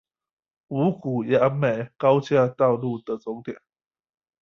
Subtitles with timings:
[0.69, 3.61] 五股楊梅高架道路的終點